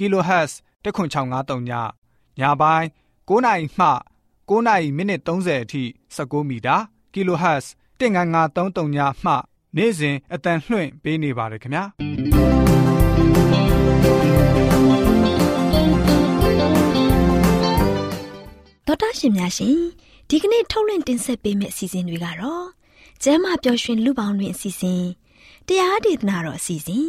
[0.00, 0.52] kHz
[0.84, 1.72] 10653ည
[2.40, 2.86] ညပိုင်း
[3.28, 3.86] 9နာရီမှ
[4.48, 5.82] 9နာရီမိနစ်30အထိ
[6.16, 6.76] 16မီတာ
[7.12, 7.66] kHz
[8.00, 9.32] 19533ညမှ
[9.76, 11.84] နေ့စဉ်အတန်လှွင့်ပေးနေပါတယ်ခင်ဗျာ
[18.86, 19.78] ဒေါက်တာရှင်များရှင်
[20.28, 22.66] ဒီကနေ့ထုတ်လွှင့်တင်ဆက်ပေးမယ့်အစီအစဉ်တွေကတော့
[23.22, 25.04] ကျမ်းမာပျော်ရွှင်လူပေါင်းတွင်အစီအစဉ်
[25.66, 27.08] တရားဒေသနာတော်အစီအစဉ်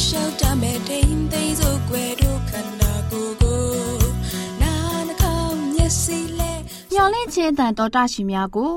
[0.00, 3.62] လိုက်လျှောက်တမဲ့တိမ်သိမ်းစို့ွယ်တို့ခန္ဓာကိုယ်ကို
[4.62, 4.72] နာ
[5.08, 6.52] နှကောင်းမျက်စိလဲ
[6.92, 8.74] မျော်လင့်ခြင်းတန်တော်တရှိများကို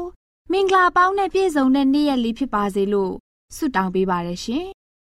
[0.51, 3.13] မင်္ဂလာပေါင်းနဲ့ပြည့်စုံတဲ့နေ့ရက်လေးဖြစ်ပါစေလို့
[3.55, 4.65] ဆုတောင်းပေးပါရရှင်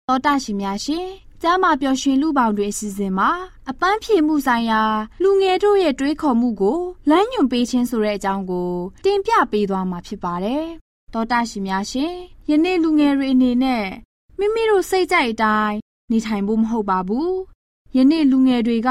[0.09, 1.07] တော်တရှိများရှင်
[1.43, 3.31] ကျမ်းမာပျော်ရွှင်လူပေါင်းတွေအစီအစဉ်မှာ
[3.71, 4.83] အပန်းဖြေမှုဆိုင်ရာ
[5.23, 6.79] လူငယ်တို့ရဲ့တွေးခေါ်မှုကို
[7.11, 8.71] လမ်းညွှန်ပေးခြင်းဆိုတဲ့အကြောင်းကို
[9.05, 10.65] တင်ပြပေးသွားမှာဖြစ်ပါတယ်။
[11.15, 12.13] တောတာရှင်များရှင်
[12.51, 13.87] ယနေ့လူငယ်တွေအနေနဲ့
[14.39, 17.33] မိမိတို့စိတ်ကြိုက်အတိုင်း နေထိုင်ဖို့မဟုတ်ပါဘူး။
[17.97, 18.91] ယနေ့လူငယ်တွေက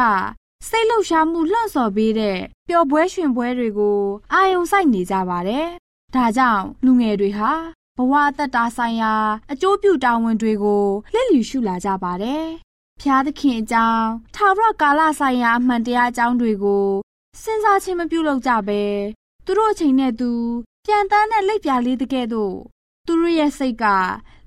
[0.68, 4.00] စိတ်လှုပ်ရှားမှုလှန့်ဆော်ပေးတဲ့ပျော်ပွဲရွှင်ပွဲတွေကို
[4.34, 5.68] အာရုံစိုက်နေကြပါတယ်။
[6.16, 7.52] ဒါကြောင့်လူငယ်တွေဟာ
[7.98, 9.14] ဘဝအသက်တာဆိုင်ရာ
[9.52, 12.46] အကျိုးပြုတာဝန်တွေကိုလက်လျူရှုလာကြပါတယ်။
[13.02, 16.88] ဖျားသခင်အကြောင်းထာဝရကာလဆိုင်ရာအမှန်တရားအကြောင်းတွေကို
[17.42, 18.82] စဉ်းစားခြင်းမပြုလုပ်ကြဘဲ
[19.46, 20.32] သူတို့အချိန်နဲ့သူ
[20.86, 22.56] ပြန်တန်းတဲ့လက်ပြလေးတကဲ့သို့
[23.06, 23.86] သူတို့ရဲ့စိတ်က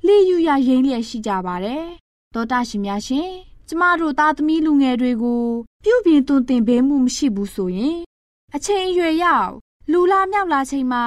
[0.07, 1.87] လေယူရရင်းလျက်ရှိကြပါတယ်
[2.35, 3.31] တောတာရှင်များရှင်
[3.69, 5.43] ကျမတို့သားသမီးလူငယ်တွေကို
[5.85, 7.99] ပြုပြင်သွန်သင်ပေးမှုမရှိဘူးဆိုရင်
[8.55, 9.53] အချိန်အရွယ်ရောက်
[9.93, 11.05] လူလာမြောက်လာချိန်မှာ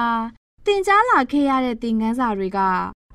[0.66, 2.58] တင်ကြားလာခဲ့ရတဲ့သင်ခန်းစာတွေက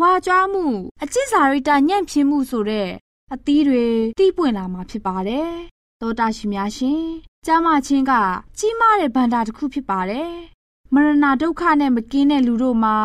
[0.01, 0.65] ဝါကြွားမှု
[1.03, 2.89] အကျင့်စာရိတ္တညံ့ဖျင်းမှုဆိုတဲ့
[3.33, 3.85] အသီးတွေ
[4.19, 5.49] တီးပွင့်လာမှာဖြစ်ပါတယ်။
[6.01, 7.03] သောတာရှင်များရှင်
[7.45, 8.13] ကျမ်းမာခြင်းက
[8.57, 10.31] ကြီးမားတဲ့ဗန္တာတစ်ခုဖြစ်ပါတယ်။
[10.93, 12.97] မရဏဒုက္ခနဲ့မကင်းတဲ့လူတို့မှာ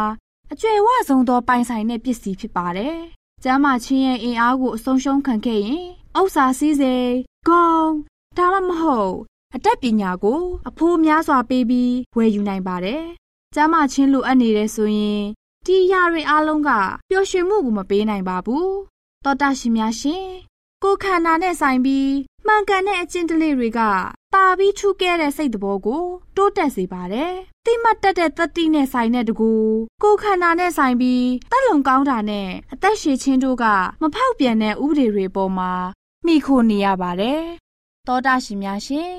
[0.52, 2.96] အကျွေဝဆုံးသောပိုင်ဆိုင်တဲ့ပစ္စည်းဖြစ်ပါတယ်
[3.44, 5.84] ကျမ်းမာခြင်းရဲ့အင်အားကိုအဆုံးရှုံးခံခဲ့ရင်
[6.18, 7.12] ဥစ္စာစည်းစိမ်
[7.46, 7.68] ဂုံ
[8.36, 9.14] ဒါမှမဟုတ်
[9.54, 13.02] အတတ်ပညာကိုအဖိုးများစွာပေးပြီးဝယ်ယူနိုင်ပါတယ်။
[13.54, 15.22] ကျမ်းမာခြင်းလိုအပ်နေတယ်ဆိုရင်
[15.66, 16.70] ဒီရတွေအားလုံးက
[17.10, 18.68] ပျော်ရွှင်မှုကိုမပေးနိုင်ပါဘူး။
[19.24, 20.26] သောတာရှင်များရှင်
[20.82, 22.10] ကိုခန္ဓာနဲ့ဆိုင်ပြီး
[22.46, 23.80] မှန်ကန်တဲ့အကျင့်တလေးတွေက
[24.34, 26.02] တာပြီးထူးကဲတဲ့စိတ်တဘောကို
[26.36, 27.32] တိုးတက်စေပါတယ်။
[27.66, 29.52] တိမတ်တက်တဲ့တတိနဲ့ဆိုင်တဲ့တကူ
[30.02, 33.64] ကိုခန္ဓာနဲ့ဆိုင်ပြီးတက်လုံကောင်းတာနဲ့အသက်ရှည်ခြင်းတို့က
[34.02, 35.72] မဖောက်ပြန်တဲ့ဥပဒေတွေပေါ်မှာ
[36.26, 37.42] မိခိုနေရပါတယ်။
[38.06, 39.12] သောတာရှင်များရှင်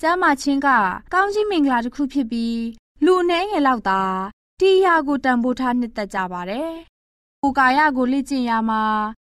[0.00, 0.68] ကျမ်းမာခြင်းက
[1.12, 2.60] ကောင်းခြင်းမင်္ဂလာတစ်ခုဖြစ်ပြီး
[3.04, 4.02] လူအနေငယ်လောက်သာ
[4.60, 6.70] တိရကိုတန်ဖိုးထားနှစ်သက်ကြပါတယ်။
[7.42, 8.82] ကိုယ်ကာယကိုလေ့ကျင့်ရမှာ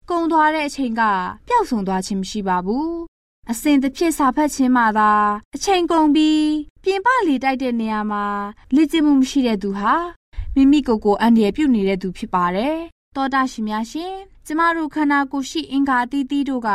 [0.09, 1.01] ကုံသွားတဲ့အချိန်က
[1.47, 2.91] ပျောက်ဆုံးသွားခြင်းမရှိပါဘူး။
[3.51, 5.11] အစဉ်တစ်ဖြစ်စာဖတ်ခြင်းမှသာ
[5.55, 6.45] အချိန်ကုန်ပြီး
[6.83, 8.25] ပြင်ပလေတိုက်တဲ့နေရာမှာ
[8.75, 9.93] လေ့ကျင့်မှုမရှိတဲ့သူဟာ
[10.55, 12.75] မိမိကိုယ်ကိုအန္တရာယ်ပြုနေတဲ့သူဖြစ်ပါတယ်။
[13.15, 14.13] တောတာရှင်များရှင်
[14.45, 16.69] ကျမတို့ခန္ဓာကိုယ်ရှိအင်္ဂါအသီးသီးတို့က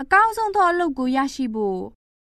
[0.00, 1.80] အကောင်းဆုံးသောအလုပ်ကိုရရှိဖို့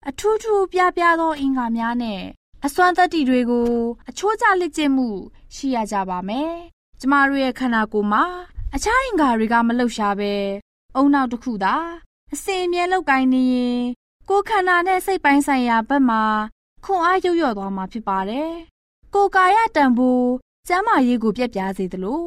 [0.09, 2.21] အထူးထူးပြပြသောအင်္ဂါများနဲ့
[2.65, 3.69] အစွမ်းသတ္တိတွေကို
[4.09, 5.09] အချိုးကျလက်ကျင့်မှု
[5.55, 6.51] ရှိရကြပါမယ်။
[6.99, 8.23] ကျမတို့ရဲ့ခန္ဓာကိုယ်မှာ
[8.75, 10.33] အခြားအင်္ဂါတွေကမလှုပ်ရှားပဲ
[10.95, 11.75] အုံနောက်တစ်ခုသာ
[12.33, 13.81] အစင်အမြဲလောက်ကိုင်းနေရင်
[14.29, 16.23] ကိုယ်ခန္ဓာနဲ့စိတ်ပိုင်းဆိုင်ရာဘက်မှာ
[16.85, 18.51] ခွန်အားရုပ်ရော့သွားမှာဖြစ်ပါတယ်။
[19.13, 20.29] ကိုယ်ကာယတန်ဖိုး
[20.67, 22.23] ကျမ်းမာရေးကိုပြက်ပြားစေသလို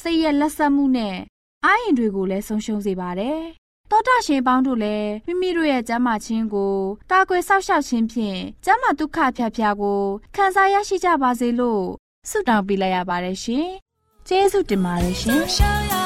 [0.00, 1.16] စိတ်ရဲ့လက်ဆက်မှုနဲ့
[1.64, 3.40] အာရင်တွေကိုလည်းဆုံးရှုံးစေပါတယ်။
[3.90, 6.76] သောတာရှင်ပေါင်းတို့လည်းမိမိတို့ရဲ့ကျမ်းမာခြင်းကို
[7.10, 10.02] တာကွယ်ဆောက်ရှောက်ခြင်းဖြင့်ကျမ်းမာဒုက္ခဖြာဖြာကို
[10.36, 11.84] ခံစားရရှိကြပါစေလို့
[12.28, 13.66] ဆုတောင်းပေးလိုက်ရပါတယ်ရှင်။
[14.28, 15.42] ကျေးဇူးတင်ပါတယ်ရှင်။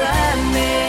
[0.00, 0.87] inside me.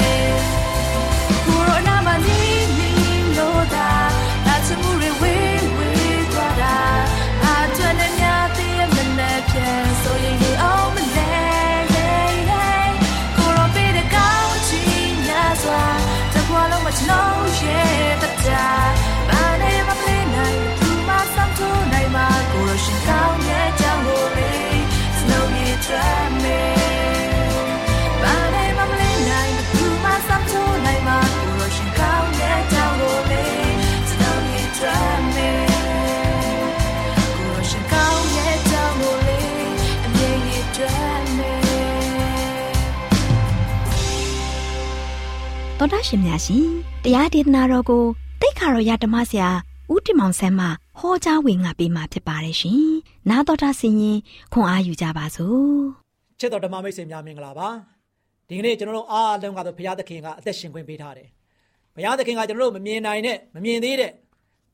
[45.91, 46.67] တော်တာရှင်များရှင်
[47.03, 48.03] တရားဒေသနာတော်ကို
[48.41, 49.49] တိတ်ခါတော်ရဓမ္မဆရာ
[49.93, 50.67] ဦးတိမောင်ဆန်းမှ
[50.99, 52.83] ဟောကြားဝင်ငါပေးมาဖြစ်ပါတယ်ရှင်။
[53.29, 54.17] နားတော်တာဆင်ရင်
[54.53, 55.79] ခွန်အားယူကြပါစို့။
[56.39, 57.67] ချစ်တော်ဓမ္မမိတ်ဆွေများမင်္ဂလာပါ။
[58.47, 61.27] ဒီကနေ့ကျွန်တော်တို့အားလုံးကတော့ဘုရားသခင်ကအသက်ရှင်ခွင့်ပေးထားတယ်။
[61.95, 64.11] ဘုရားသခင်ကကျွန်တော်တို့မမြင်နိုင်တဲ့မမြင်သေးတဲ့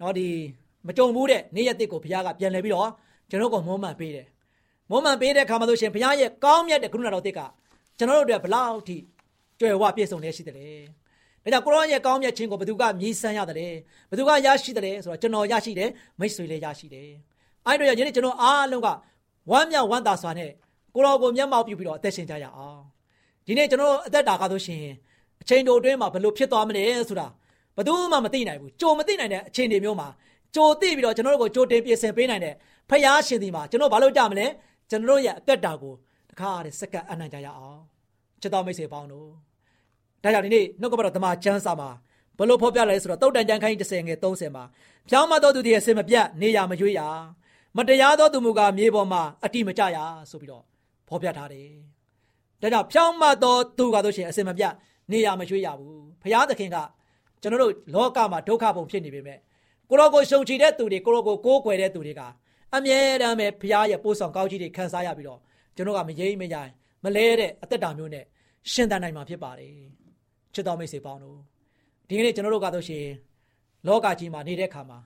[0.02, 0.28] နော်ဒီ
[0.88, 2.90] မကြုံဘူးတဲ့နေ့ရက်တစ်ကိုဘုရားကပြန်လှည့်ပြီးတော့
[3.30, 4.28] ကျွန်တော်ကိုမုန်းမှန်ပေးတယ်။
[4.90, 7.40] မုန်းမှန်ပေးတဲ့အခါမှာဆိုရှင်ဘုရားရဲ့ကောင်းမြတ်တဲ့ကရုဏာတော်တစ်က
[7.98, 8.98] ကျွန်တော်တို့အတွက်ဘလောက်ထိ
[9.60, 10.84] ကြွယ်ဝပြည့်စုံနေရှိတယ်။
[11.46, 13.74] ဒါကြောင့်ကိုရောရဲ့ကောင်းမြတ်ခြင်းကိုဘသူကမြည်ဆန်းရတယ်
[14.12, 17.10] ဘသူကရရှိတယ်ဆိုတော့ကျွန်တော်ရရှိတယ်မိတ်ဆွေလည်းရရှိတယ်
[17.66, 18.88] အဲ့တော့ယနေ့ကျွန်တော်အားလုံးက
[19.52, 20.52] ဝမ်းမြောက်ဝမ်းသာစွာနဲ့
[20.96, 22.82] ကိုရောကိုမျက်မှောက်ပြုပြီးတော့အသက်ရှင်ကြရအောင်
[23.46, 24.96] ဒီနေ့ကျွန်တော်အသက်တာကားလို့ရှိရင်
[25.42, 27.28] အချိန်တိုအတွင်းမှာဘယ်လိုဖြစ်သွားမလဲဆိုတာ
[27.76, 30.08] ဘယ်သူမှမသိနိုင်ဘူးကြိုမသိနိုင်တဲ့အချိန်တွေမျိုးမှာ
[30.56, 32.54] ကြိုသိပြီးတော့ကျွန်တော်တို့ကိုကြိုတင်ပြင်ဆင်ပေးနိုင်တဲ့
[32.90, 34.48] ဖယားရှင်ဒီမှာကျွန်တော်ဘာလို့ကြမလဲ
[34.90, 35.94] ကျွန်တော်ရဲ့အသက်တာကို
[36.30, 37.82] တခါတည်းစက္ကန့်အနံ့ကြရအောင်
[38.42, 39.30] ချစ်တော်မိတ်ဆွေပေါင်းတို့
[40.26, 41.90] ဒါကြောင့်ဒီနေ့နှုတ်ကပတ်တော်တမန်ကျမ်းစာမှာ
[42.38, 44.64] ဘလို့ဖော်ပြလဲဆိုတော့တုတ်တန်ကျမ်းခိုင်း30ငယ်30မှာ
[45.10, 47.02] ဖြောင်းမတော်သူတွေအစင်မပြတ်နေရမရွေးရ
[47.78, 49.98] မတရားသောသူမူကားမြေပေါ်မှာအတိမကျရ
[50.30, 50.64] ဆိုပြီးတော့
[51.10, 51.70] ဖော်ပြထားတယ်
[52.62, 54.74] ဒါကြောင့်ဖြောင်းမတော်သူကတို့ရှင်အစင်မပြတ်
[55.12, 56.78] နေရမရွေးရဘူးဖယားသခင်က
[57.42, 59.40] ကျွန်တော်တို့လောကမှာဒုက္ခပုံဖြစ်နေပေမဲ့
[59.90, 62.22] ကိုရောကိုရှုံချတဲ့သူတွေကိုရောကိုကိုးကွယ်တဲ့သူတွေက
[62.76, 65.40] အမြဲတမ်းပဲဖရားရဲ့ပို့ဆောင်ကောင်းကြီးတွေခံစားရပြီးတော့
[65.76, 66.72] ကျွန်တော်ကမယိမ့်မယိုင်
[67.04, 68.26] မလဲတဲ့အသက်တာမျိုးနဲ့
[68.72, 70.05] ရှင်သန်နိုင်မှာဖြစ်ပါတယ်
[70.56, 71.38] ချစ်တော်မိတ်ဆွေပေါင်းတို့
[72.08, 73.06] ဒီကနေ့ကျွန်တော်တို့ကတော့ရှင်
[73.88, 75.00] လောကကြီးမှာနေတဲ့ခါမှာ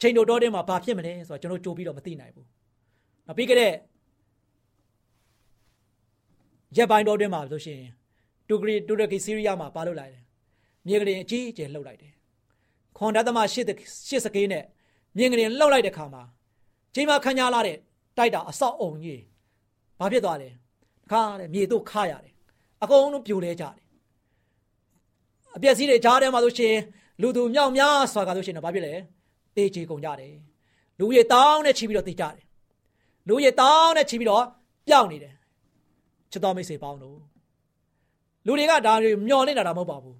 [0.00, 2.46] ချိန်တို့တော်တဲ့မှာဘာဖြစ်မလဲဆိုတော့ကျွန်တော်ကြိုးပြီးတော့မသိနိုင်ဘူး။
[3.26, 3.72] နောက်ပြီးကြတဲ့
[6.76, 7.80] ရက်ပိုင်းတော်တွင်းမှာဆိုရှင်
[8.48, 10.22] တူဂရီတူရကီစီးရီးယားမှာပါလို့လိုက်တယ်။
[10.86, 12.12] မြေကလေးအကြီးအကျယ်လှုပ်လိုက်တယ်။
[12.96, 13.66] ခွန်ဒသမရှစ်
[14.08, 14.64] ရှစ်စကေးနဲ့
[15.16, 16.22] မြေကလေးလှုပ်လိုက်တဲ့ခါမှာ
[16.94, 17.76] ချိန်မှာခန်းညာလာတဲ့
[18.16, 19.22] တိုက်တာအဆောက်အုံကြီး
[19.98, 20.48] ဘာဖြစ်သွားလဲ။
[21.10, 22.34] ခါတဲ့မြေတို့ခါရတယ်။
[22.82, 23.74] အကုန်လုံးပြိုလဲကြတယ်။
[25.56, 26.76] အပြက်စီးတွေကြားထဲမှာဆိုရှင်
[27.22, 28.94] လူသူမြောက်များစွာကဆိုရှင်တော့ဘာဖြစ်လဲ။
[29.56, 30.34] တေးချေကုန်ကြတယ်။
[30.98, 32.44] လူကြီးတောင်းနဲ့ချီပြီးတော့တေးကြတယ်။
[33.28, 34.44] လူကြီးတောင်းနဲ့ချီပြီးတော့
[34.88, 35.34] ပျောက်နေတယ်။
[36.30, 37.18] ချစ်တော်မိတ်ဆွေပေါင်းတို့
[38.46, 40.16] လူတွေကဒါတွေမျောနေတာတော့မဟုတ်ပါဘူး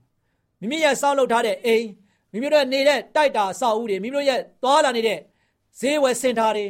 [0.61, 1.87] မိမိရဲ့စောင့်လုပ်ထားတဲ့အိမ်
[2.33, 5.19] မိမိတို့နေတဲ့တိုက်တာအဆောက်အဦတွေမိမိတို့ရဲ့သွားလာနေတဲ့
[5.81, 6.67] ဈေးဝယ်စင်တာတွေ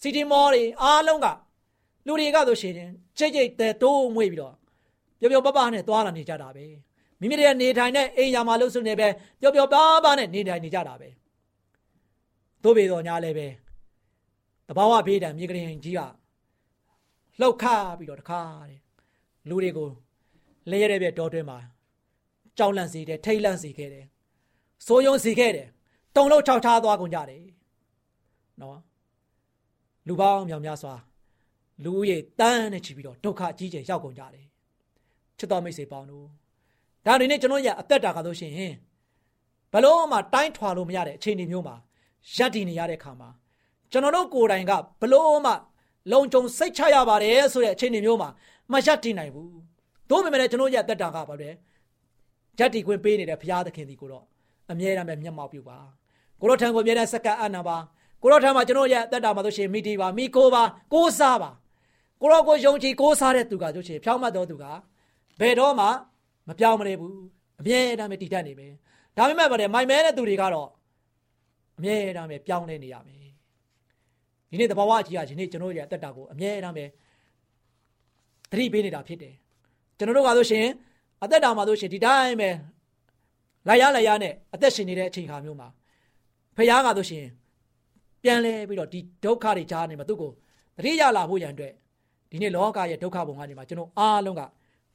[0.00, 1.26] စီတီမောတွေအားလုံးက
[2.06, 2.74] လူတွေကဆိုရှင်
[3.18, 4.54] ချိတ်ချိတ်တဲ့တိုးမွေ့ပြီးတော့
[5.20, 6.64] ပျော်ပျော်ပါးပါးနဲ့သွားလာနေကြတာပဲ
[7.20, 9.08] မိမိတို့နေထိုင်တဲ့အိမ်ယာမှာလို့ဆိုနေပဲ
[9.40, 11.08] ပျော်ပျော်ပါးပါးနဲ့နေထိုင်နေကြတာပဲ
[12.62, 13.48] သို့ပေတော့ညာလည်းပဲ
[14.68, 16.00] တဘာဝဘေးဒဏ်မြေကရင်ကြီးက
[17.40, 18.78] လှုပ်ခါပြီးတော့တခါတဲ့
[19.48, 19.90] လူတွေကို
[20.70, 21.58] လဲရတဲ့ပြတော်တွင်းမှာ
[22.58, 24.06] ကြောက်လန့်စေတယ်ထိတ်လန့်စေခဲ့တယ်
[24.86, 25.68] စိုးရုံစေခဲ့တယ်
[26.16, 27.42] တုံလို့ခြောက်ချားသွားကုန်ကြတယ်
[28.60, 28.78] နော်
[30.08, 30.94] လူပေါင်းမြောင်များစွာ
[31.84, 34.46] လူဦးရေတန်းနဲ့ချီပြီးတော့ဒုက္ခကြီးကျယ်ရောက်ကုန်ကြတယ်
[35.38, 36.26] ချစ်တော်မိတ်ဆွေပေါင်းတို့
[37.06, 38.74] ဒါတွေနဲ့ကျွန်တော်ရအသက်တာကားလို့ရှိရင်
[39.72, 41.76] ဘလို့မှတိုင်းထွာလို့မရတဲ့အခြေအနေမျိုးမှာ
[42.36, 43.28] ရပ်တည်နေရတဲ့ခါမှာ
[43.92, 45.52] ကျွန်တော်တို့ကိုယ်တိုင်ကဘလို့မှ
[46.12, 48.28] လုံခြုံစိတ်ချရပါတယ်ဆိုတဲ့အခြေအနေမျိုးမှာ
[48.72, 49.50] မရပ်တည်နိုင်ဘူး
[50.10, 51.50] တို့ပေမဲ့ကျွန်တော်ရတက်တာကဘာလဲ
[52.58, 54.24] ဂျက်တီခွင့်ပေးနေတဲ့ဘုရားသခင်ဒီကိုတော့
[54.70, 55.78] အမြဲတမ်းပဲမျက်မှောက်ပြုပါ
[56.40, 57.76] ကိုရောထံကိုအမြဲတမ်းစက္ကန့်အနာပါ
[58.22, 61.50] ကိုရောထံမှာကျွန်တော်ရတက်တာမှာဆိုရှင်မိတီပါမိကိုပါကိုးစားပါ
[62.20, 64.64] ကိုရောကိုယုံကြည်ကိုးစားတဲ့သူကဆိုရှင်ဖြောင်းမှတ်တော်သူက
[65.40, 65.86] ဘယ်တော့မှ
[66.50, 67.16] မပြောင်းမလဲဘူး
[67.60, 68.72] အမြဲတမ်းပဲတည်တတ်နေမယ်
[69.16, 70.68] ဒါပေမဲ့ဗါတယ်မိုင်မဲတဲ့သူတွေကတော့
[71.78, 73.18] အမြဲတမ်းပဲပြောင်းလဲနေရမယ်
[74.50, 76.84] ဒီနေ့တဘာဝကြီးကဒီနေ့ကျွန်တော်ရတက်တာကိုအမြဲတမ်းပဲ
[78.50, 79.34] သတိပေးနေတာဖြစ်တယ်
[79.98, 80.66] ကျွန်တော်တို့ကဆိုရှင်
[81.22, 82.50] အသက်တာမှာဆိုရှင်ဒီတိုင်းပဲ
[83.68, 85.68] လိုက်ရလိုက်ရနဲ့အသက်ရှင်နေတဲ့အချိန်ခါမျိုးမှာ
[86.56, 87.26] ဖခင်ကဆိုရှင်
[88.22, 90.32] ပြန်လဲပြီးတော့ဒီဒုက္ခတွေကြားနေမှာသူ့ကို
[90.76, 91.72] တတိယလာဖို့ရန်အတွက်
[92.30, 94.42] ဒီနေ့လောကရဲ့ဒုက္ခဘုံကနေမှာကျွန်တော်အားလုံးက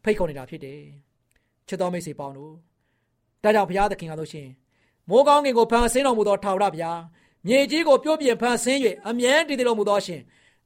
[0.04, 0.80] ဖိတ်ခေါ်နေတာဖြစ်တယ်
[1.68, 2.54] ချစ်တော်မိတ်ဆွေပေါင်းတို့
[3.44, 4.48] ဒါကြောင့်ဘုရားသခင်ကဆိုရှင်
[5.10, 7.00] မိုးကောင်းကင်ကိုဖန်ဆင်းတော်မူသောထာဝရဘုရား
[7.48, 10.22] မြေကြီးကိုပြုတ်ပြင်ဖန်ဆင်း၍အမြဲတည်တော်မူသောရှင်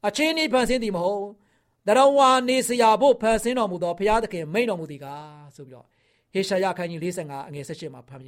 [0.07, 1.25] အချင်းဤဖန်ဆင်းသည်မဟုတ်
[1.87, 5.85] တရဝါနေစရာဖို့ဖန်ဆင်းတော်မူသောဘုရားသခင်မိန်တော်မူသည်ကားဆိုပြီးတော့
[6.33, 8.27] ဟေရှာယခန်းကြီး45အငယ်16မှာဖတ်ပြ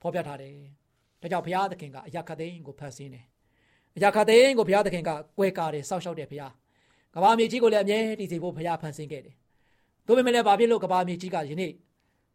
[0.00, 0.54] ဖော်ပြထားတယ်။
[1.20, 3.24] ဒါကြောင့်ဘုရားသခင်ကအရာခသိန်းကိုဖန်ဆင်းတယ်။
[3.96, 6.52] အရာခသိန်းကိုဘုရားသခင်ကကွဲကားတယ်စောင့်ရှောက်တယ်ဘုရား။
[7.14, 9.36] ကဘာမြေကြီးကိုလည်းအမြဲတည်စေဖို့ဘုရားဖန်ဆင်းခဲ့တယ်။
[10.06, 11.72] ဒါပေမဲ့လည်းဘာဖြစ်လို့ကဘာမြေကြီးကယနေ့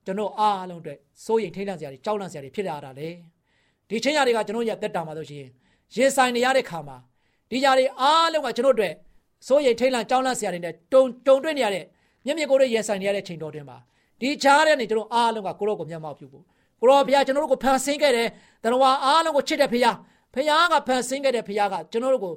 [0.06, 3.10] ကျွန်တော်အားလုံးအတွက်စိုးရိမ်ထိတ်လန့်စရာတွေကြောက်လန့်စရာတွေဖြစ်လာတာလေ။
[3.90, 5.46] ဒီချင်းရာတွေကကျွန်တော်ရဲ့တက်တာမှာဆိုရှင်
[5.96, 6.98] ရင်ဆိုင်နေရတဲ့ခါမှာ
[7.50, 8.94] ဒီຢာတွေအားလုံးကကျွန်တော်တို့အတွက်
[9.48, 11.86] စိုးရိမ်ထိတ်လန့်ကြောက်လန့်စရာတွေနဲ့တုံတုံတွေ့နေရတဲ့
[12.26, 13.78] မျက်မြင်ကိုယ်တွေရင်ဆိုင်နေရတဲ့ချိန်တော်တွင်မှာ
[14.22, 16.44] ဒီချားတဲ့နေကျွန်တော်အားလုံးကကိုရောကိုမျက်မှောက်ပြုဖို့
[16.82, 18.28] ကိုရောဘုရားကျွန်တော်တို့ကိုဖန်ဆင်းခဲ့တယ်
[18.64, 19.96] တရဝါအားလုံးကိုချစ်တဲ့ဘုရား
[20.36, 22.34] ဘုရားကဖန်ဆင်းခဲ့တဲ့ဘုရားကကျွန်တော်တို့ကို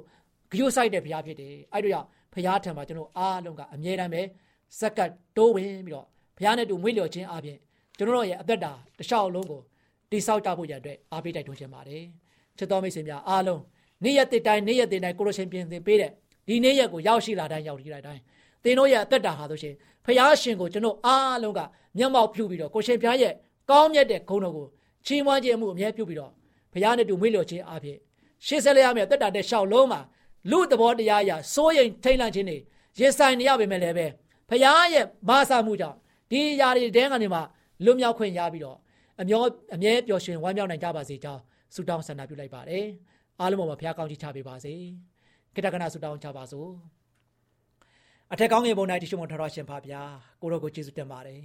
[0.51, 4.21] ဂရုစိုက်တဲ့ဘုရားဖြစ်တယ်အဲ့တို့ကြောင့်ဘုရားထံမှာကျွန်တော်အားလုံးကအမြဲတမ်းပဲ
[4.79, 6.05] စက္ကတ်တိုးဝင်ပြီးတော့
[6.37, 7.57] ဘုရားနဲ့တူမွေးလျော်ခြင်းအပြင်
[7.97, 9.61] ကျွန်တော်တို့ရဲ့အသက်တာတစ်လျှောက်လုံးကို
[10.11, 12.03] တိဆောက်ကြဖို့ရတဲ့အားပေးတိုက်တွန်းခြင်းပါတယ်
[12.57, 13.61] ချစ်တော်မိတ်ဆွေများအားလုံး
[14.03, 16.11] နေ့ရက်တစ်တိုင်းနေ့ရက်တစ်တိုင်းကိုလိုရှင်ပြင်သင်ပေးတဲ့
[16.47, 18.21] ဒီနေ့ရက်ကိုရောက်ရှိလာတိုင်းရောက်ရှိလာတိုင်း
[18.63, 19.73] သင်တို့ရဲ့အသက်တာဟာဆိုရှင်
[20.05, 21.59] ဖယားရှင်ကိုကျွန်တော်အားလုံးက
[21.97, 23.33] မျက်မှောက်ပြုပြီးတော့ကိုရှင်ဖျားရဲ့
[23.69, 24.67] ကောင်းမြတ်တဲ့ဂုဏ်တော်ကို
[25.05, 26.31] ချီးမွမ်းခြင်းမှုအမြဲပြုပြီးတော့
[26.73, 27.97] ဘုရားနဲ့တူမွေးလျော်ခြင်းအဖြစ်
[28.45, 30.01] ရှေ့ဆက်ရမယ့်တက်တာတဲ့ရှောက်လုံးမှာ
[30.51, 32.57] လူသဘောတရားအရာစိုးရိမ်ထိတ်လန့်ခြင်းတွေ
[32.99, 34.05] ရင်ဆိုင်နေရပေမဲ့လည်းပဲ
[34.53, 35.97] ဘုရားရဲ့မာစာမှုကြောင့်
[36.31, 37.39] ဒီຢာတွေတဲကနေမှ
[37.85, 38.77] လွတ်မြောက်ခွင့်ရပြီးတော့
[39.21, 39.41] အမျော
[39.75, 41.41] အမြဲပျော်ရွှင်ဝမ်းမြောက်နိုင်ကြပါစေကြောင်း
[41.75, 42.85] ဆုတောင်းဆန္ဒပြုလိုက်ပါတယ်
[43.39, 44.73] အားလုံးပေါ်မှာဘုရားကောင်းချီးချပေးပါစေ
[45.53, 46.69] ခိတ္တကနာဆုတောင်းချပါစို့
[48.33, 50.01] အထက်ကောင်းငယ်ပုံ၌တရှိမထော်တော်ရှင်ပါဗျာ
[50.41, 51.41] ကိုရောကိုကျေးဇူးတင်ပါတယ်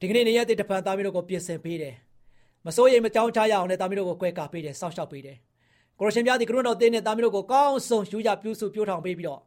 [0.00, 1.94] ဒီကနေ့နေ့ရက်တည်းတပံသားမျိုးတို့ကိုပြင်ဆင်ပေးတယ်
[2.66, 5.36] မစိုးရိမ်မကြောက်ကြရအောင်လည်းသားမျိုးတို့ကိုကွဲကာပေးတယ်စောင့်ရှောက်ပေးတယ်
[5.98, 9.40] ကိုရရှင်ပြသည်ကရုဏာတော်တင်းနဲ့သားမျိုးတို့ကိုကောင်းဆုံးယူကြပြုစုပြိုးထောင်ပေးပြီးတော့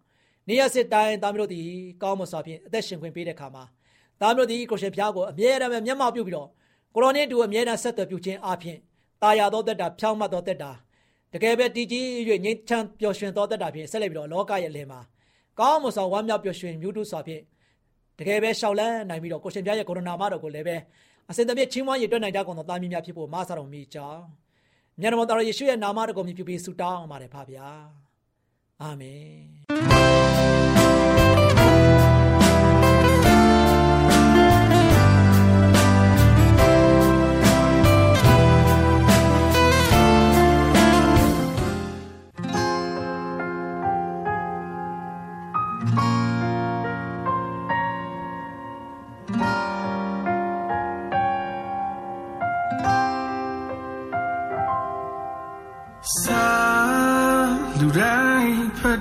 [0.47, 1.67] နေ့ရက်စစ်တိုင်းသားမျိုးတို့သည်
[2.01, 3.63] ကောင်းမွန်စွာဖြင့်အသက်ရှင်ခွင့်ပေးတဲ့အခါမှာ
[4.21, 6.50] သားမျိုးတို့သည်ကိုရှင်ဖျားကိုအမြဲတမ်းမျက်မှောက်ပြုပြီးတော့
[6.93, 8.77] ကိုရောနဲ့တူအမြဲတမ်းဆက်သွယ်ပြုခြင်းအပြင်
[9.21, 10.71] တာယာသောတက်တာဖြောင်းမှတ်သောတက်တာ
[11.33, 12.05] တကယ်ပဲတည်ကြည်၍
[12.45, 15.00] ငြိမ်းချမ်းပျော်ရွှင်သောတက်တာဖြင့်ဆက်လက်ပြီးတော့လောကရဲ့အလယ်မှာ
[15.59, 17.41] ကောင်းမွန်စွာဝမ်းမြောက်ပျော်ရွှင်မြူးတုစွာဖြင့်
[18.19, 20.75] တကယ်ပဲရှောက်လန်းနိုင်ပြီးတော့ကိုရှင်ပြရဲ့ကိုရိုနာမတော်ကိုလည်းပဲ
[21.29, 24.23] အစဉ်တပြည့်ချင်းမွားရည်တွက်နိုင်ကြကုန်သောသားမီးများဖြစ်ဖို့မဆာတော်မူကြောင်း
[25.00, 28.02] မြတ်တော်တော်ယေရှုရဲ့နာမတော်ကိုမြည်ပြီးဆုတောင်းပါတယ်ဖပါဗျာ
[28.81, 29.03] အာမ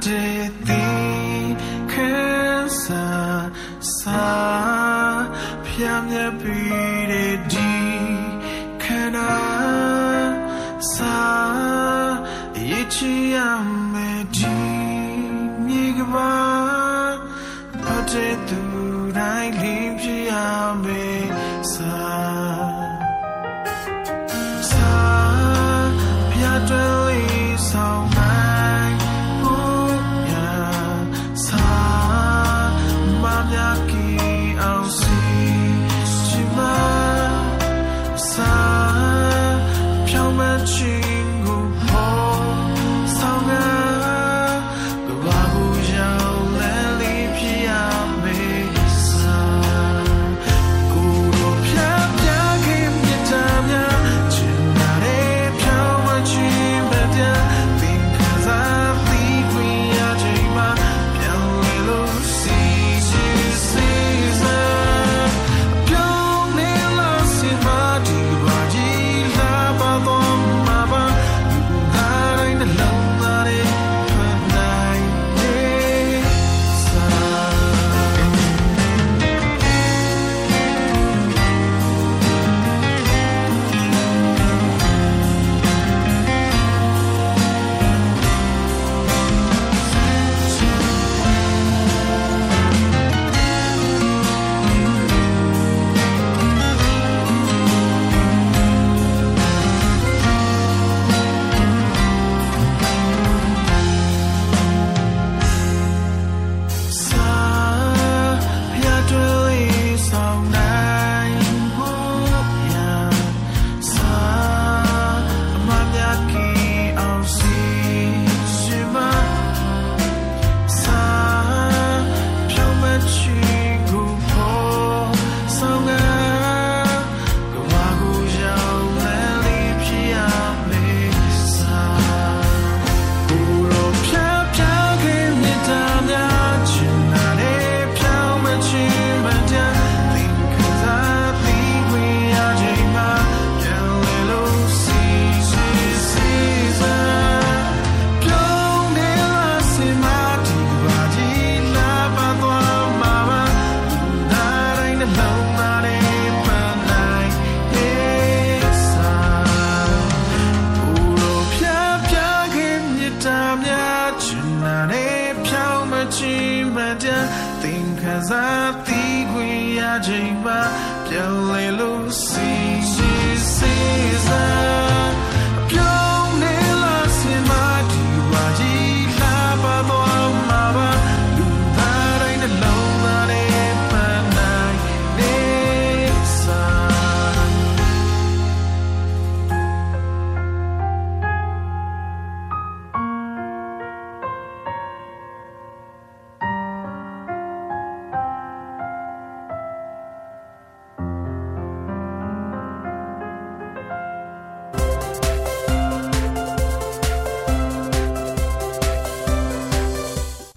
[0.03, 0.32] day.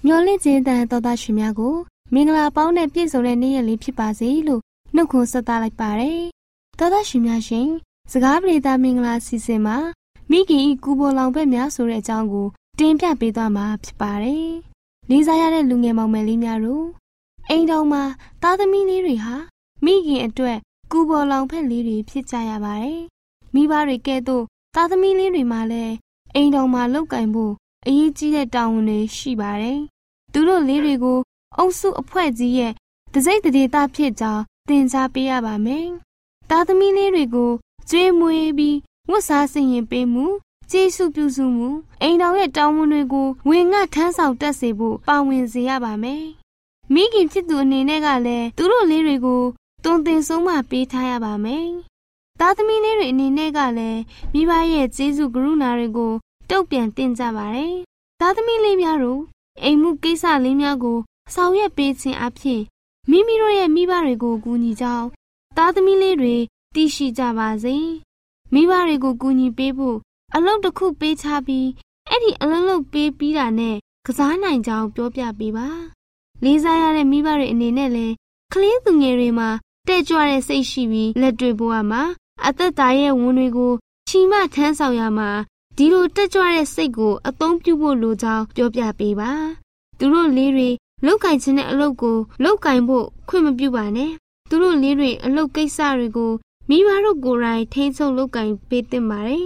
[0.07, 1.75] မျော်လင့်ခြင်းတန်တော်သားရှင်များကို
[2.13, 4.61] မင်္ဂလာပေါင်းနဲ့ပြည့်စုံတဲ့နေ့ရက်လေးဖြစ်ပါစေလို့
[4.95, 6.21] နှုတ်ခွန်းဆက်သလိုက်ပါတယ်
[6.79, 7.67] တော်သားရှင်များရှင်
[8.11, 9.77] စကားပြေတာမင်္ဂလာစီစဉ်မှာ
[10.31, 12.47] မိခင်ဤကူပေါ်လောင်ဘက်များဆိုတဲ့အကြောင်းကို
[12.79, 14.49] တင်ပြပေးသွားမှာဖြစ်ပါတယ်
[15.09, 16.85] လေးစားရတဲ့လူငယ်မောင်မယ်လေးများတို့
[17.49, 18.03] အိမ်တော်မှာ
[18.41, 19.35] သားသမီးလေးတွေဟာ
[19.85, 20.57] မိခင်အတွက်
[20.91, 23.01] ကူပေါ်လောင်ဖက်လေးတွေဖြစ်ကြရပါတယ်
[23.53, 24.43] မိဘတွေကဲ့သို့
[24.75, 25.93] သားသမီးလေးတွေမှာလည်း
[26.35, 27.53] အိမ်တော်မှာလောက်ကင်ဖို့
[27.87, 29.79] အရေးကြီးတဲ့တာဝန်တွေရှိပါတယ်။
[30.37, 31.19] သူတို့လေးတွေကို
[31.57, 32.73] အုပ်စုအဖွဲ့ကြီးရဲ့
[33.13, 35.87] တစိမ့်တဒေတာဖြစ်ကြောင်းသင်ကြားပေးရပါမယ်။
[36.49, 37.51] သားသမီးလေးတွေကို
[37.89, 38.77] ကျွေးမွေးပြီး
[39.09, 40.25] ဝတ်စားဆင်ရင်ပေးမှု
[40.71, 41.69] ကျေးဇူးပြုစုမှု
[42.01, 46.23] အိမ်တော်ရဲ့တောင်းဝန်တွေကိုဝင်ငှထမ်းဆောင်တက်စေဖို့ပါဝင်စေရပါမယ်။
[46.93, 49.43] မိခင်ဖြစ်သူအနေနဲ့ကလည်းသူတို့လေးတွေကို
[49.83, 51.67] တွင်တင်ဆုံးမပေးထားရပါမယ်။
[52.39, 54.01] သားသမီးလေးတွေအနေနဲ့ကလည်း
[54.33, 56.13] မိဘရဲ့ကျေးဇူးကရုဏာတွေကို
[56.49, 57.75] တုတ်ပြန်တင်ကြပါတယ်။
[58.19, 59.21] သားသမီးလေးများတို့
[59.63, 60.97] အိမ်မှုကိစ္စလေးများကို
[61.33, 62.61] ဆောင်ရွက်ပေးခြင်းအပြင်
[63.09, 65.07] မိမိတို့ရဲ့မိဘတွေကိုကူညီကြောင်း
[65.57, 66.35] သားသမီးလေးတွေ
[66.75, 67.75] သိရှိကြပါစေ။
[68.53, 69.97] မိဘတွေကိုကူညီပေးဖို့
[70.35, 71.67] အလုပ်တစ်ခုပေးချပြီး
[72.09, 75.67] အဲ့ဒီအလုပ်လုပ်ပေးပြီးတာနဲ့ကစားနိုင်ကြောင်းပြောပြပေးပါ။
[76.43, 78.13] လေးစားရတဲ့မိဘတွေအနေနဲ့လည်း
[78.53, 79.49] ကလေးသူငယ်တွေမှာ
[79.87, 82.03] တဲ့ကြွတဲ့စိတ်ရှိပြီးလက်တွေ့ဘဝမှာ
[82.45, 83.73] အသက်တာရဲ့ဝန်တွေကို
[84.07, 85.29] ချီမထမ်းဆောင်ရမှာ
[85.77, 89.31] ဒီလိုတက်ကြွတဲ့စိတ်ကိုအသုံးပြုဖို့လိုကြောင်းပြောပြပေးပါ
[89.97, 90.69] သူတို့လေးတွေ
[91.05, 94.11] လောက်ကင်ခြင်းတဲ့အလုပ်ကိုလောက်ကင်ဖို့ခွင့်မပြုပါနဲ့
[94.49, 96.31] သူတို့လေးတွေအလုပ်ကိစ္စတွေကို
[96.69, 99.45] မိဘတို့ကိုယ်တိုင်ထိန်းချုပ်လောက်ကင်ပေးသင့်ပါတယ်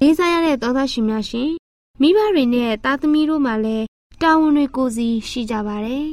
[0.00, 1.50] လေးစားရတဲ့သောသားရှင်များရှင်
[2.00, 3.86] မိဘတွေနဲ့သားသမီးတို့မှလည်း
[4.22, 6.06] တာဝန်တွေကိုစီရှိကြပါတယ်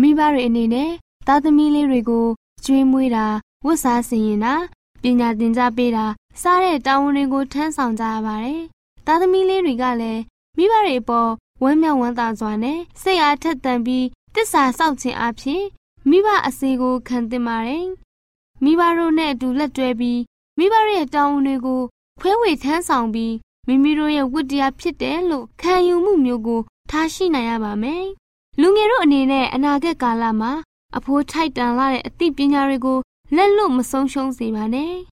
[0.00, 0.90] မိဘတွေအနေနဲ့
[1.26, 2.26] သားသမီးလေးတွေကို
[2.64, 3.26] ကျွေးမွေးတာ
[3.64, 4.54] ဝတ်စားဆင်ရင်တာ
[5.02, 6.06] ပညာသင်ကြားပေးတာ
[6.40, 8.62] စားတဲ့တာဝန်တွေကိုထမ်းဆောင်ကြရပါတယ်။
[9.06, 10.22] သားသမီးလေးတွေကလည်း
[10.56, 11.30] မိဘတွေအပေါ်
[11.62, 15.62] ဝမ်းမြောက်ဝမ်းသာစွာနဲ့စိတ်အားထက်သန်ပြီးတစ္ဆာစောင့်ခြင်းအဖြစ်
[16.08, 17.86] မိဘအစီကိုခံသင့်ပါတယ်။
[18.64, 20.20] မိဘတို့နဲ့အတူလက်တွဲပြီး
[20.58, 21.82] မိဘရဲ့တာဝန်တွေကို
[22.20, 23.34] ခွဲဝေထမ်းဆောင်ပြီး
[23.66, 28.04] မိမိတို့ရဲ့ဝတ္တရားဖြစ်တယ်လို့ခံယူမှုမျိုးကိုထားရှိနိုင်ရပါမယ်။
[28.60, 30.52] လူငယ်တို့အနေနဲ့အနာဂတ်ကာလမှာ
[30.96, 32.98] အဖိုးထိုက်တန်လာတဲ့အသိပညာတွေကို
[33.36, 34.94] လက်လွတ်မဆုံးရှုံးစေပါနဲ့။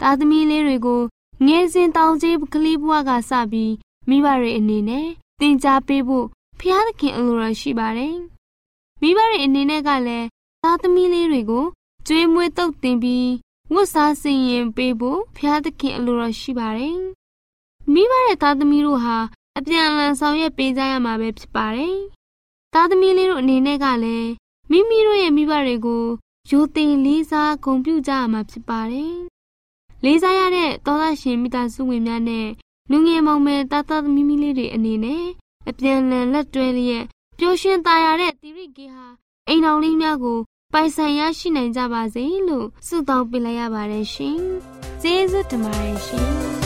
[0.00, 1.02] သားသမီးလေးတွေကို
[1.46, 3.72] ငယ်စဉ်တောင်ကြီးကလေးဘဝကစပြီး
[4.08, 5.06] မိဘတွေအနေနဲ့
[5.40, 6.26] သင်ကြားပေးဖို့
[6.60, 8.16] ဖျားသခင်အလိုတော်ရှိပါတယ်။
[9.00, 10.26] မိဘတွေအနေနဲ့ကလည်း
[10.62, 11.66] သားသမီးလေးတွေကို
[12.06, 13.28] ကျွေးမွေးတုပ်တင်ပြီး
[13.72, 16.98] ဝတ်စားဆင်ရင်ပေးဖို့ဖျားသခင်အလိုတော်ရှိပါတယ်။
[17.92, 19.16] မိဘရဲ့သားသမီးတို့ဟာ
[19.58, 21.96] အပြန်အလှန်ဆောင်ရွက်ပေးကြရမှာပဲဖြစ်ပါတယ်။
[22.74, 24.30] သားသမီးလေးတို့အနေနဲ့ကလည်း
[24.70, 26.04] မိမိတို့ရဲ့မိဘတွေကို
[26.50, 29.16] ရိုသေလေးစားဂုဏ်ပြုကြရမှာဖြစ်ပါတယ်။
[30.06, 32.48] လေးစားရတဲ့သောသားရှင်မိသားစုဝင်များနဲ့
[32.90, 35.24] လူငယ်မောင်မယ်တာတာသမီးမီလေးတွေအနေနဲ့
[35.68, 37.04] အပြန်လည်လက်တွဲလျက်
[37.38, 39.06] ပျော်ရွှင်သာယာတဲ့တိရိကေဟာ
[39.48, 40.38] အိမ်တော်လေးများကို
[40.72, 44.38] ပိုင်ဆိုင်ရရှိနိုင်ကြပါစေလို့ဆုတောင်းပေးလိုက်ရပါတယ်ရှင်။
[45.02, 46.65] ကျေးဇူးတင်ပါတယ်ရှင်။ချင်း